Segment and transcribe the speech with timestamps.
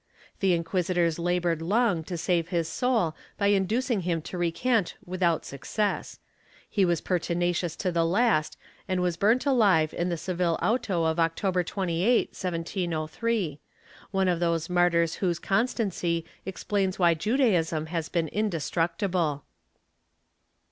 [0.39, 6.17] The inquisitors labored long to save his soul by inducing him to recant without success;
[6.67, 11.03] he was perti nacious to the last and was burnt alive in the Seville auto
[11.03, 13.59] of October 28, 1703—
[14.09, 19.43] one of those martyrs whose constancy explains why Judaism has been indestructible.